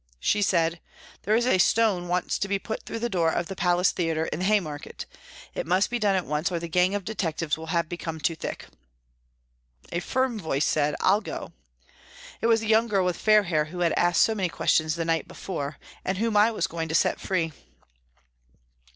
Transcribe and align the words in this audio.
She 0.19 0.41
said," 0.41 0.79
There 1.25 1.35
is 1.35 1.45
a 1.45 1.59
stone 1.59 2.07
wants 2.07 2.39
to 2.39 2.47
be 2.47 2.57
put 2.57 2.81
through 2.81 2.97
the 2.97 3.07
door 3.07 3.29
of 3.31 3.45
the 3.45 3.55
Palace 3.55 3.91
Theatre 3.91 4.25
in 4.25 4.39
the 4.39 4.45
Haymarket. 4.45 5.05
It 5.53 5.67
must 5.67 5.91
be 5.91 5.99
done 5.99 6.15
at 6.15 6.25
once 6.25 6.51
or 6.51 6.57
the 6.57 6.67
gang 6.67 6.95
of 6.95 7.05
detectives 7.05 7.55
will 7.55 7.67
have 7.67 7.87
become 7.87 8.19
too 8.19 8.33
thick." 8.33 8.65
A 9.91 9.99
firm 9.99 10.39
voice 10.39 10.65
said:" 10.65 10.95
I'll 11.01 11.21
go." 11.21 11.53
It 12.41 12.47
was 12.47 12.61
the 12.61 12.67
young 12.67 12.87
girl 12.87 13.05
with 13.05 13.15
fair 13.15 13.43
hair 13.43 13.65
who 13.65 13.81
had 13.81 13.93
asked 13.95 14.23
so 14.23 14.33
many 14.33 14.49
questions 14.49 14.95
the 14.95 15.05
night 15.05 15.27
before, 15.27 15.77
and 16.03 16.17
whom 16.17 16.35
I 16.35 16.49
was 16.49 16.65
going 16.65 16.89
to 16.89 16.95
set 16.95 17.19
free. 17.19 17.53